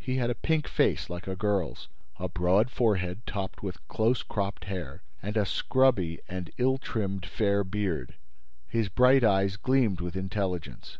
He 0.00 0.16
had 0.16 0.28
a 0.28 0.34
pink 0.34 0.66
face 0.66 1.08
like 1.08 1.28
a 1.28 1.36
girl's, 1.36 1.88
a 2.18 2.28
broad 2.28 2.68
forehead 2.68 3.24
topped 3.26 3.62
with 3.62 3.86
close 3.86 4.24
cropped 4.24 4.64
hair, 4.64 5.04
and 5.22 5.36
a 5.36 5.46
scrubby 5.46 6.18
and 6.28 6.50
ill 6.58 6.78
trimmed 6.78 7.24
fair 7.24 7.62
beard. 7.62 8.14
His 8.66 8.88
bright 8.88 9.22
eyes 9.22 9.56
gleamed 9.56 10.00
with 10.00 10.16
intelligence. 10.16 10.98